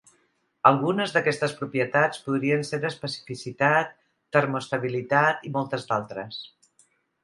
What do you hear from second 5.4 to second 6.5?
i moltes d'altres.